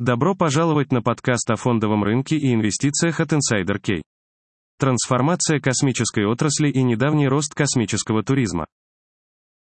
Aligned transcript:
Добро 0.00 0.34
пожаловать 0.34 0.90
на 0.90 1.02
подкаст 1.02 1.48
о 1.52 1.54
фондовом 1.54 2.02
рынке 2.02 2.36
и 2.36 2.52
инвестициях 2.52 3.20
от 3.20 3.32
Insider 3.32 3.80
Key. 3.80 4.02
Трансформация 4.76 5.60
космической 5.60 6.26
отрасли 6.26 6.68
и 6.68 6.82
недавний 6.82 7.28
рост 7.28 7.54
космического 7.54 8.24
туризма. 8.24 8.66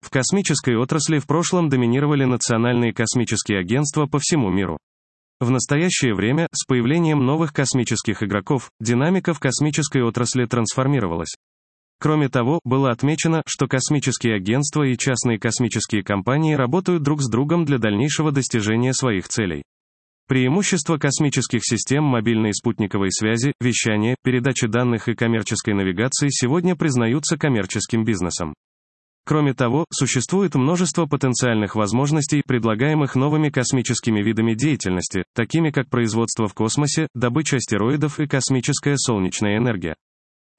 В 0.01 0.09
космической 0.09 0.77
отрасли 0.77 1.19
в 1.19 1.27
прошлом 1.27 1.69
доминировали 1.69 2.27
национальные 2.27 2.93
космические 2.93 3.59
агентства 3.59 4.07
по 4.07 4.21
всему 4.21 4.51
миру. 4.51 4.79
В 5.41 5.51
настоящее 5.51 6.15
время, 6.15 6.47
с 6.53 6.65
появлением 6.65 7.27
новых 7.27 7.53
космических 7.53 8.23
игроков, 8.23 8.71
динамика 8.79 9.35
в 9.35 9.41
космической 9.41 10.03
отрасли 10.03 10.45
трансформировалась. 10.45 11.35
Кроме 11.99 12.29
того, 12.29 12.61
было 12.63 12.93
отмечено, 12.93 13.43
что 13.47 13.67
космические 13.67 14.37
агентства 14.37 14.85
и 14.85 14.97
частные 14.97 15.41
космические 15.41 16.05
компании 16.05 16.55
работают 16.55 17.03
друг 17.03 17.21
с 17.21 17.29
другом 17.29 17.65
для 17.65 17.79
дальнейшего 17.79 18.31
достижения 18.31 18.93
своих 18.93 19.27
целей. 19.27 19.65
Преимущества 20.31 20.97
космических 20.97 21.59
систем 21.65 22.05
мобильной 22.05 22.55
спутниковой 22.55 23.11
связи, 23.11 23.53
вещания, 23.61 24.15
передачи 24.23 24.69
данных 24.69 25.09
и 25.09 25.17
коммерческой 25.17 25.75
навигации 25.75 26.29
сегодня 26.31 26.77
признаются 26.77 27.37
коммерческим 27.37 28.05
бизнесом. 28.05 28.55
Кроме 29.27 29.55
того, 29.55 29.87
существует 29.93 30.55
множество 30.55 31.07
потенциальных 31.07 31.75
возможностей, 31.75 32.45
предлагаемых 32.47 33.17
новыми 33.17 33.49
космическими 33.49 34.23
видами 34.23 34.55
деятельности, 34.55 35.25
такими 35.35 35.73
как 35.73 35.91
производство 35.91 36.47
в 36.47 36.55
космосе, 36.55 37.09
добыча 37.13 37.57
астероидов 37.57 38.21
и 38.21 38.29
космическая 38.29 38.97
солнечная 38.99 39.59
энергия. 39.59 39.97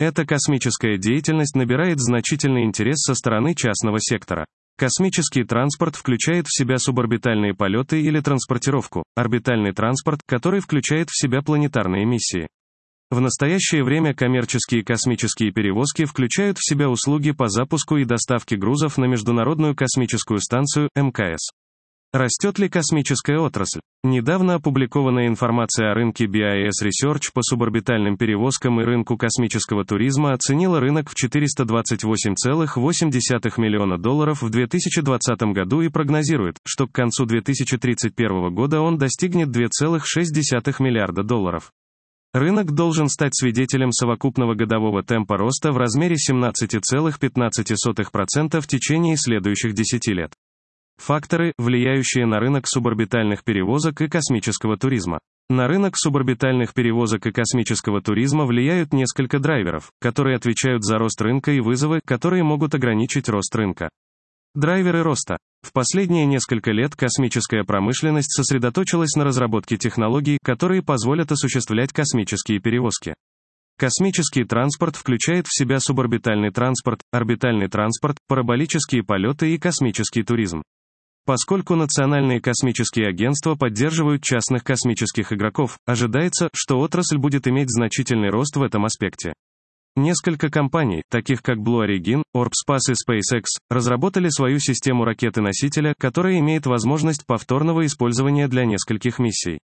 Эта 0.02 0.26
космическая 0.26 0.98
деятельность 0.98 1.56
набирает 1.56 2.02
значительный 2.02 2.66
интерес 2.66 3.04
со 3.04 3.16
стороны 3.16 3.56
частного 3.56 4.00
сектора. 4.02 4.48
Космический 4.78 5.44
транспорт 5.44 5.96
включает 5.96 6.48
в 6.48 6.58
себя 6.58 6.78
суборбитальные 6.78 7.54
полеты 7.54 8.02
или 8.02 8.20
транспортировку, 8.20 9.04
орбитальный 9.16 9.74
транспорт, 9.74 10.22
который 10.26 10.60
включает 10.60 11.10
в 11.10 11.20
себя 11.20 11.42
планетарные 11.42 12.06
миссии. 12.06 12.48
В 13.12 13.20
настоящее 13.20 13.84
время 13.84 14.14
коммерческие 14.14 14.86
космические 14.86 15.52
перевозки 15.52 16.06
включают 16.06 16.58
в 16.58 16.68
себя 16.68 16.90
услуги 16.90 17.32
по 17.32 17.50
запуску 17.50 17.98
и 17.98 18.06
доставке 18.06 18.56
грузов 18.56 18.98
на 18.98 19.06
Международную 19.06 19.76
космическую 19.76 20.40
станцию 20.40 20.90
МКС. 20.96 21.52
Растет 22.14 22.60
ли 22.60 22.68
космическая 22.68 23.40
отрасль? 23.40 23.80
Недавно 24.04 24.56
опубликованная 24.56 25.28
информация 25.28 25.92
о 25.92 25.94
рынке 25.94 26.26
BIS 26.26 26.84
Research 26.84 27.32
по 27.34 27.42
суборбитальным 27.42 28.18
перевозкам 28.18 28.82
и 28.82 28.84
рынку 28.84 29.16
космического 29.16 29.86
туризма 29.86 30.34
оценила 30.34 30.82
рынок 30.82 31.10
в 31.10 31.16
428,8 31.16 33.62
миллиона 33.62 33.98
долларов 33.98 34.42
в 34.42 34.50
2020 34.50 35.42
году 35.54 35.80
и 35.80 35.88
прогнозирует, 35.88 36.58
что 36.66 36.86
к 36.86 36.92
концу 36.92 37.26
2031 37.26 38.54
года 38.54 38.82
он 38.82 38.98
достигнет 38.98 39.48
2,6 39.48 40.76
миллиарда 40.80 41.24
долларов. 41.24 41.72
Рынок 42.34 42.74
должен 42.74 43.08
стать 43.08 43.36
свидетелем 43.36 43.94
совокупного 43.94 44.54
годового 44.54 45.02
темпа 45.02 45.38
роста 45.38 45.72
в 45.72 45.78
размере 45.78 46.18
17,15% 46.18 48.60
в 48.60 48.68
течение 48.68 49.16
следующих 49.16 49.74
10 49.74 50.08
лет. 50.08 50.34
Факторы, 50.98 51.54
влияющие 51.58 52.26
на 52.26 52.40
рынок 52.40 52.68
суборбитальных 52.68 53.44
перевозок 53.44 54.02
и 54.02 54.08
космического 54.08 54.78
туризма. 54.78 55.20
На 55.50 55.68
рынок 55.68 55.98
суборбитальных 55.98 56.74
перевозок 56.74 57.26
и 57.26 57.32
космического 57.32 58.02
туризма 58.02 58.46
влияют 58.46 58.94
несколько 58.94 59.40
драйверов, 59.40 59.92
которые 60.00 60.38
отвечают 60.38 60.84
за 60.86 60.98
рост 60.98 61.22
рынка 61.22 61.52
и 61.52 61.60
вызовы, 61.60 62.00
которые 62.06 62.44
могут 62.44 62.74
ограничить 62.74 63.28
рост 63.28 63.54
рынка. 63.56 63.90
Драйверы 64.56 65.04
роста. 65.04 65.38
В 65.62 65.74
последние 65.74 66.26
несколько 66.26 66.72
лет 66.72 66.96
космическая 66.96 67.64
промышленность 67.64 68.32
сосредоточилась 68.32 69.16
на 69.16 69.24
разработке 69.24 69.78
технологий, 69.78 70.38
которые 70.44 70.82
позволят 70.82 71.32
осуществлять 71.32 71.94
космические 71.94 72.60
перевозки. 72.60 73.14
Космический 73.78 74.44
транспорт 74.44 74.96
включает 74.96 75.48
в 75.48 75.58
себя 75.58 75.80
суборбитальный 75.80 76.52
транспорт, 76.52 77.02
орбитальный 77.12 77.68
транспорт, 77.68 78.18
параболические 78.28 79.04
полеты 79.04 79.54
и 79.54 79.58
космический 79.58 80.24
туризм. 80.24 80.64
Поскольку 81.32 81.76
национальные 81.76 82.42
космические 82.42 83.08
агентства 83.08 83.56
поддерживают 83.56 84.22
частных 84.22 84.66
космических 84.66 85.32
игроков, 85.32 85.78
ожидается, 85.86 86.50
что 86.54 86.78
отрасль 86.82 87.18
будет 87.18 87.48
иметь 87.48 87.70
значительный 87.70 88.30
рост 88.30 88.58
в 88.58 88.62
этом 88.62 88.84
аспекте. 88.84 89.32
Несколько 89.96 90.50
компаний, 90.50 91.04
таких 91.10 91.42
как 91.42 91.60
Blue 91.60 91.88
Origin, 91.88 92.24
Orbspace 92.36 92.90
и 92.90 93.10
SpaceX, 93.10 93.44
разработали 93.70 94.28
свою 94.28 94.60
систему 94.60 95.06
ракеты-носителя, 95.06 95.94
которая 95.98 96.38
имеет 96.40 96.66
возможность 96.66 97.26
повторного 97.26 97.86
использования 97.86 98.50
для 98.50 98.66
нескольких 98.66 99.18
миссий. 99.18 99.60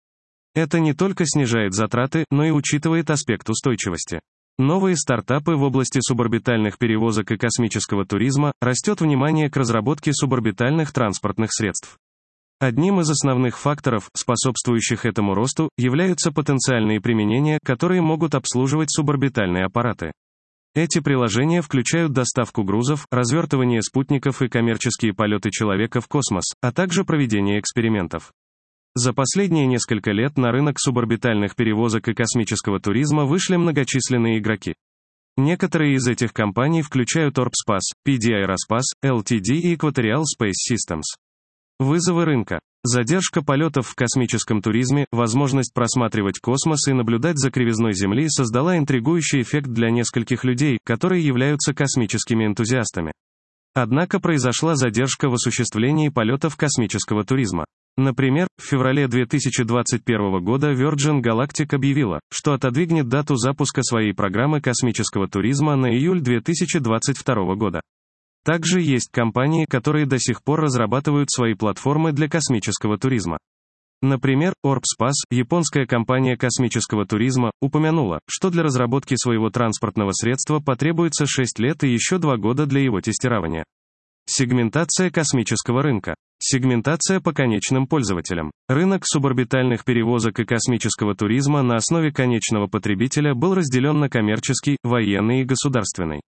Это 0.53 0.79
не 0.79 0.93
только 0.93 1.25
снижает 1.25 1.73
затраты, 1.73 2.25
но 2.29 2.45
и 2.45 2.51
учитывает 2.51 3.09
аспект 3.09 3.49
устойчивости. 3.49 4.19
Новые 4.57 4.95
стартапы 4.95 5.55
в 5.55 5.63
области 5.63 5.99
суборбитальных 6.01 6.77
перевозок 6.77 7.29
и 7.31 7.37
космического 7.37 8.05
туризма, 8.05 8.53
растет 8.61 9.01
внимание 9.01 9.49
к 9.49 9.57
разработке 9.57 10.13
суборбитальных 10.13 10.93
транспортных 10.93 11.51
средств. 11.51 11.97
Одним 12.61 13.01
из 13.01 13.09
основных 13.09 13.59
факторов, 13.59 14.09
способствующих 14.15 15.05
этому 15.05 15.33
росту, 15.33 15.69
являются 15.77 16.31
потенциальные 16.31 17.01
применения, 17.01 17.59
которые 17.65 18.01
могут 18.01 18.33
обслуживать 18.33 18.91
суборбитальные 18.91 19.65
аппараты. 19.65 20.13
Эти 20.73 21.01
приложения 21.01 21.61
включают 21.61 22.13
доставку 22.13 22.63
грузов, 22.63 23.07
развертывание 23.11 23.81
спутников 23.81 24.41
и 24.41 24.47
коммерческие 24.47 25.13
полеты 25.13 25.51
человека 25.51 25.99
в 25.99 26.07
космос, 26.07 26.53
а 26.61 26.71
также 26.71 27.03
проведение 27.03 27.59
экспериментов. 27.59 28.31
За 28.97 29.11
последние 29.11 29.67
несколько 29.67 30.11
лет 30.11 30.37
на 30.37 30.53
рынок 30.53 30.79
суборбитальных 30.79 31.57
перевозок 31.57 32.07
и 32.07 32.13
космического 32.13 32.79
туризма 32.79 33.25
вышли 33.25 33.57
многочисленные 33.57 34.39
игроки. 34.39 34.73
Некоторые 35.35 35.95
из 35.95 36.07
этих 36.07 36.31
компаний 36.31 36.81
включают 36.81 37.37
Orbspace, 37.37 37.91
PD 38.07 38.31
Aerospace, 38.31 38.95
LTD 39.03 39.55
и 39.55 39.75
Equatorial 39.75 40.23
Space 40.23 40.71
Systems. 40.71 41.03
Вызовы 41.77 42.23
рынка. 42.23 42.59
Задержка 42.83 43.41
полетов 43.41 43.87
в 43.89 43.95
космическом 43.95 44.61
туризме, 44.61 45.07
возможность 45.11 45.73
просматривать 45.73 46.39
космос 46.39 46.87
и 46.87 46.93
наблюдать 46.93 47.37
за 47.37 47.51
кривизной 47.51 47.91
Земли 47.91 48.29
создала 48.29 48.77
интригующий 48.77 49.41
эффект 49.41 49.67
для 49.67 49.89
нескольких 49.89 50.45
людей, 50.45 50.79
которые 50.85 51.25
являются 51.25 51.73
космическими 51.73 52.45
энтузиастами. 52.45 53.11
Однако 53.73 54.21
произошла 54.21 54.75
задержка 54.75 55.27
в 55.27 55.33
осуществлении 55.33 56.07
полетов 56.07 56.55
космического 56.55 57.25
туризма. 57.25 57.65
Например, 57.97 58.47
в 58.57 58.63
феврале 58.63 59.07
2021 59.07 60.43
года 60.43 60.73
Virgin 60.73 61.21
Galactic 61.21 61.73
объявила, 61.73 62.19
что 62.29 62.51
отодвигнет 62.53 63.07
дату 63.07 63.37
запуска 63.37 63.83
своей 63.83 64.13
программы 64.13 64.59
космического 64.59 65.29
туризма 65.29 65.77
на 65.77 65.87
июль 65.87 66.19
2022 66.19 67.55
года. 67.55 67.81
Также 68.43 68.81
есть 68.81 69.09
компании, 69.11 69.65
которые 69.65 70.05
до 70.05 70.19
сих 70.19 70.43
пор 70.43 70.61
разрабатывают 70.61 71.31
свои 71.31 71.53
платформы 71.53 72.11
для 72.11 72.27
космического 72.27 72.97
туризма. 72.97 73.37
Например, 74.01 74.53
Orbspace, 74.63 75.23
японская 75.31 75.85
компания 75.85 76.35
космического 76.35 77.05
туризма, 77.05 77.51
упомянула, 77.61 78.19
что 78.29 78.49
для 78.49 78.61
разработки 78.63 79.15
своего 79.17 79.49
транспортного 79.49 80.11
средства 80.11 80.59
потребуется 80.59 81.25
6 81.25 81.59
лет 81.59 81.83
и 81.83 81.91
еще 81.91 82.17
2 82.17 82.37
года 82.37 82.65
для 82.65 82.81
его 82.81 82.99
тестирования. 82.99 83.63
Сегментация 84.27 85.11
космического 85.11 85.83
рынка. 85.83 86.15
Сегментация 86.39 87.19
по 87.19 87.31
конечным 87.31 87.85
пользователям. 87.85 88.49
Рынок 88.67 89.03
суборбитальных 89.05 89.85
перевозок 89.85 90.39
и 90.39 90.45
космического 90.45 91.15
туризма 91.15 91.61
на 91.61 91.75
основе 91.75 92.11
конечного 92.11 92.65
потребителя 92.65 93.35
был 93.35 93.53
разделен 93.53 93.99
на 93.99 94.09
коммерческий, 94.09 94.77
военный 94.83 95.41
и 95.41 95.45
государственный. 95.45 96.21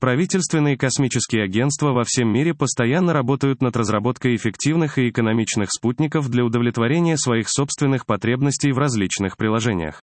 Правительственные 0.00 0.76
космические 0.76 1.44
агентства 1.44 1.92
во 1.92 2.04
всем 2.04 2.30
мире 2.30 2.54
постоянно 2.54 3.14
работают 3.14 3.62
над 3.62 3.74
разработкой 3.74 4.36
эффективных 4.36 4.98
и 4.98 5.08
экономичных 5.08 5.70
спутников 5.72 6.28
для 6.28 6.44
удовлетворения 6.44 7.16
своих 7.16 7.48
собственных 7.48 8.04
потребностей 8.04 8.70
в 8.70 8.78
различных 8.78 9.38
приложениях. 9.38 10.02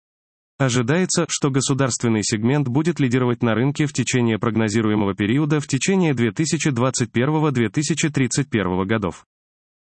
Ожидается, 0.58 1.26
что 1.28 1.50
государственный 1.50 2.22
сегмент 2.22 2.66
будет 2.66 2.98
лидировать 2.98 3.42
на 3.42 3.54
рынке 3.54 3.84
в 3.84 3.92
течение 3.92 4.38
прогнозируемого 4.38 5.14
периода 5.14 5.60
в 5.60 5.66
течение 5.66 6.14
2021-2031 6.14 8.86
годов. 8.86 9.26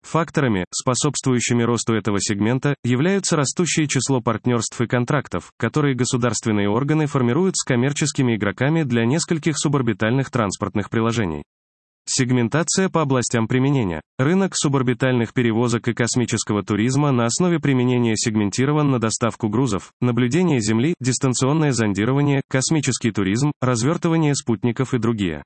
Факторами, 0.05 0.65
способствующими 0.71 1.63
росту 1.63 1.95
этого 1.95 2.19
сегмента, 2.19 2.77
являются 2.83 3.37
растущее 3.37 3.89
число 3.89 4.23
партнерств 4.23 4.81
и 4.81 4.87
контрактов, 4.87 5.53
которые 5.59 5.95
государственные 5.95 6.71
органы 6.71 7.07
формируют 7.07 7.57
с 7.57 7.65
коммерческими 7.65 8.37
игроками 8.37 8.85
для 8.85 9.05
нескольких 9.05 9.59
суборбитальных 9.59 10.31
транспортных 10.31 10.89
приложений. 10.89 11.43
Сегментация 12.07 12.91
по 12.91 13.01
областям 13.01 13.49
применения. 13.49 14.03
Рынок 14.19 14.53
суборбитальных 14.55 15.33
перевозок 15.33 15.89
и 15.89 15.95
космического 15.95 16.63
туризма 16.63 17.13
на 17.13 17.25
основе 17.25 17.59
применения 17.59 18.15
сегментирован 18.15 18.91
на 18.91 18.99
доставку 18.99 19.49
грузов, 19.49 19.93
наблюдение 20.03 20.61
Земли, 20.61 20.95
дистанционное 21.01 21.73
зондирование, 21.73 22.43
космический 22.49 23.11
туризм, 23.11 23.53
развертывание 23.63 24.35
спутников 24.35 24.93
и 24.93 24.99
другие. 24.99 25.45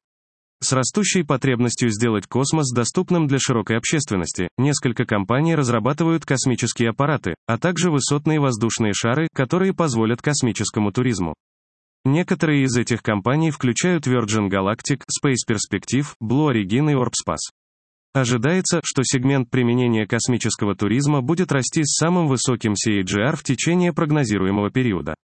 С 0.61 0.73
растущей 0.73 1.23
потребностью 1.23 1.91
сделать 1.91 2.27
космос 2.27 2.73
доступным 2.73 3.29
для 3.29 3.39
широкой 3.39 3.77
общественности, 3.77 4.49
несколько 4.59 5.05
компаний 5.05 5.55
разрабатывают 5.55 6.27
космические 6.27 6.91
аппараты, 6.91 7.37
а 7.47 7.59
также 7.59 7.93
высотные 7.93 8.41
воздушные 8.41 8.93
шары, 8.93 9.29
которые 9.33 9.73
позволят 9.73 10.21
космическому 10.21 10.91
туризму. 10.91 11.35
Некоторые 12.09 12.63
из 12.63 12.75
этих 12.75 13.03
компаний 13.03 13.51
включают 13.51 14.07
Virgin 14.07 14.49
Galactic, 14.49 15.03
Space 15.13 15.45
Perspective, 15.47 16.07
Blue 16.23 16.51
Origin 16.51 16.91
и 16.91 16.95
Orbspace. 16.95 17.53
Ожидается, 18.15 18.81
что 18.83 19.03
сегмент 19.05 19.51
применения 19.51 20.07
космического 20.07 20.75
туризма 20.75 21.21
будет 21.21 21.53
расти 21.53 21.83
с 21.85 21.99
самым 21.99 22.27
высоким 22.27 22.73
CAGR 22.73 23.37
в 23.37 23.43
течение 23.43 23.93
прогнозируемого 23.93 24.71
периода. 24.71 25.17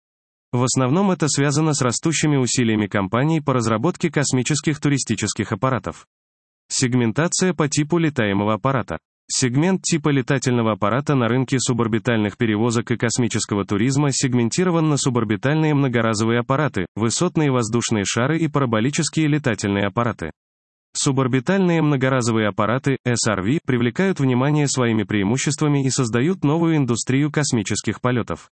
В 0.50 0.64
основном 0.64 1.12
это 1.12 1.28
связано 1.28 1.72
с 1.72 1.82
растущими 1.82 2.36
усилиями 2.36 2.88
компаний 2.88 3.40
по 3.40 3.52
разработке 3.52 4.10
космических 4.10 4.80
туристических 4.80 5.52
аппаратов. 5.52 6.08
Сегментация 6.66 7.54
по 7.54 7.68
типу 7.68 7.98
летаемого 7.98 8.54
аппарата. 8.54 8.98
Сегмент 9.34 9.80
типа 9.80 10.10
летательного 10.10 10.72
аппарата 10.72 11.14
на 11.14 11.26
рынке 11.26 11.56
суборбитальных 11.58 12.36
перевозок 12.36 12.90
и 12.90 12.98
космического 12.98 13.64
туризма 13.64 14.10
сегментирован 14.12 14.90
на 14.90 14.98
суборбитальные 14.98 15.72
многоразовые 15.72 16.40
аппараты, 16.40 16.84
высотные 16.96 17.50
воздушные 17.50 18.04
шары 18.04 18.36
и 18.36 18.46
параболические 18.46 19.28
летательные 19.28 19.86
аппараты. 19.86 20.32
Суборбитальные 20.94 21.80
многоразовые 21.80 22.48
аппараты, 22.48 22.98
SRV, 23.08 23.60
привлекают 23.64 24.20
внимание 24.20 24.68
своими 24.68 25.04
преимуществами 25.04 25.82
и 25.82 25.88
создают 25.88 26.44
новую 26.44 26.76
индустрию 26.76 27.32
космических 27.32 28.02
полетов. 28.02 28.50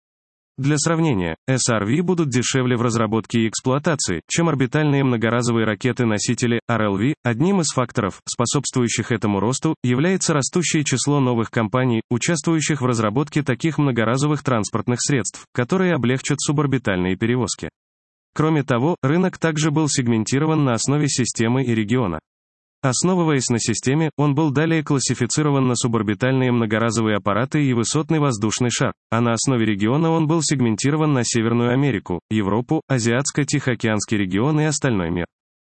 Для 0.59 0.77
сравнения, 0.77 1.37
SRV 1.49 2.03
будут 2.03 2.29
дешевле 2.29 2.77
в 2.77 2.83
разработке 2.83 3.41
и 3.41 3.49
эксплуатации, 3.49 4.21
чем 4.29 4.51
орбитальные 4.51 5.03
многоразовые 5.03 5.65
ракеты-носители 5.65 6.61
RLV. 6.71 7.15
Одним 7.25 7.63
из 7.63 7.73
факторов, 7.73 8.21
способствующих 8.29 9.13
этому 9.13 9.41
росту, 9.41 9.75
является 9.83 10.35
растущее 10.35 10.85
число 10.85 11.21
новых 11.21 11.51
компаний, 11.51 12.03
участвующих 12.11 12.83
в 12.83 12.87
разработке 12.87 13.43
таких 13.43 13.79
многоразовых 13.79 14.43
транспортных 14.43 14.99
средств, 15.01 15.47
которые 15.55 15.95
облегчат 15.95 16.39
суборбитальные 16.39 17.17
перевозки. 17.17 17.71
Кроме 18.35 18.63
того, 18.63 18.97
рынок 19.03 19.39
также 19.39 19.71
был 19.71 19.89
сегментирован 19.89 20.65
на 20.65 20.73
основе 20.73 21.09
системы 21.09 21.65
и 21.65 21.75
региона. 21.75 22.19
Основываясь 22.82 23.49
на 23.49 23.61
системе, 23.61 24.11
он 24.17 24.34
был 24.34 24.50
далее 24.50 24.82
классифицирован 24.82 25.69
на 25.69 25.76
суборбитальные 25.76 26.50
многоразовые 26.50 27.17
аппараты 27.17 27.64
и 27.64 27.73
высотный 27.75 28.19
воздушный 28.19 28.70
шар, 28.70 28.93
а 29.08 29.20
на 29.20 29.34
основе 29.34 29.64
региона 29.64 30.11
он 30.11 30.26
был 30.26 30.43
сегментирован 30.43 31.12
на 31.12 31.23
Северную 31.23 31.73
Америку, 31.73 32.19
Европу, 32.29 32.82
Азиатско-Тихоокеанский 32.90 34.19
регион 34.19 34.61
и 34.61 34.64
остальной 34.64 35.11
мир. 35.11 35.26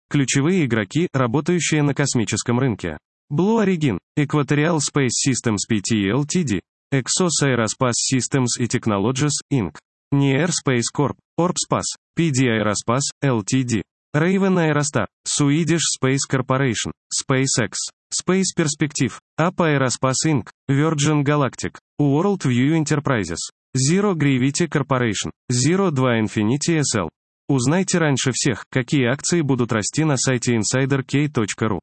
Ключевые 0.08 0.64
игроки, 0.64 1.08
работающие 1.12 1.82
на 1.82 1.93
космическом 1.93 2.60
рынке. 2.60 2.99
Blue 3.32 3.64
Origin, 3.64 3.99
Equatorial 4.16 4.78
Space 4.78 5.16
Systems 5.26 5.66
Pte 5.69 6.08
Ltd, 6.12 6.60
Exos 6.94 7.43
Aerospace 7.43 8.14
Systems 8.14 8.60
и 8.60 8.66
Technologies, 8.66 9.40
Inc., 9.52 9.75
Near 10.14 10.50
Space 10.50 10.93
Corp, 10.94 11.16
Orbspace, 11.40 11.96
PD 12.16 12.46
Aerospace, 12.46 13.10
Ltd. 13.25 13.82
Raven 14.14 14.59
Aerostar, 14.59 15.06
Swedish 15.26 15.85
Space 15.97 16.26
Corporation, 16.29 16.93
SpaceX, 17.11 17.79
Space 18.12 18.53
Perspective, 18.55 19.19
APA 19.38 19.64
Aerospace 19.64 20.26
Inc., 20.26 20.50
Virgin 20.69 21.23
Galactic, 21.23 21.79
World 21.99 22.43
View 22.43 22.75
Enterprises, 22.75 23.41
Zero 23.75 24.14
Gravity 24.14 24.69
Corporation, 24.69 25.31
Zero 25.50 25.91
2 25.91 26.03
Infinity 26.25 26.82
SL. 26.82 27.09
Узнайте 27.49 27.99
раньше 27.99 28.32
всех, 28.32 28.64
какие 28.70 29.06
акции 29.06 29.41
будут 29.41 29.73
расти 29.73 30.05
на 30.05 30.19
сайте 30.19 30.56
insiderk.ru. 30.59 31.81